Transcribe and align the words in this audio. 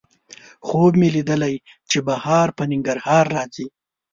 خوب 0.65 0.91
مې 0.99 1.09
لیدلی 1.15 1.55
چې 1.89 1.97
بهار 2.07 2.47
په 2.57 2.63
ننګرهار 2.71 3.25
راځي 3.35 3.67